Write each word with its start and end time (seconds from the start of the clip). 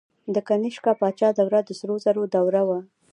د 0.33 0.35
کنیشکا 0.47 0.91
پاچا 0.99 1.29
دوره 1.37 1.59
د 1.65 1.69
سرو 1.79 1.95
زرو 2.05 2.23
دوره 2.35 2.61
وه 2.67 2.79